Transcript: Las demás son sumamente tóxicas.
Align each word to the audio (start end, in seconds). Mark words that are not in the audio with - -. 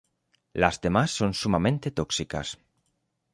Las 0.53 0.81
demás 0.81 1.11
son 1.11 1.35
sumamente 1.35 1.91
tóxicas. 1.91 2.57